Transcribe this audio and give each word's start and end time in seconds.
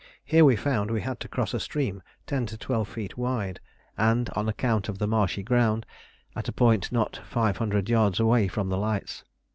Here 0.25 0.43
we 0.43 0.55
found 0.55 0.89
we 0.89 1.01
had 1.01 1.19
to 1.19 1.27
cross 1.27 1.53
a 1.53 1.59
stream 1.59 2.01
ten 2.25 2.47
to 2.47 2.57
twelve 2.57 2.87
feet 2.87 3.19
wide, 3.19 3.59
and, 3.99 4.31
on 4.31 4.49
account 4.49 4.89
of 4.89 4.97
the 4.97 5.05
marshy 5.05 5.43
ground, 5.43 5.85
at 6.35 6.47
a 6.49 6.51
point 6.51 6.91
not 6.91 7.21
500 7.23 7.87
yards 7.87 8.19
away 8.19 8.47
from 8.47 8.69
the 8.69 8.79
lights. 8.79 9.23